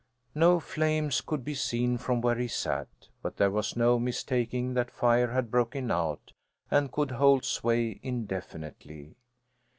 [0.33, 2.87] No flames could be seen from where he sat,
[3.21, 6.33] but there was no mistaking that fire had broken out
[6.71, 9.13] and could hold sway indefinitely.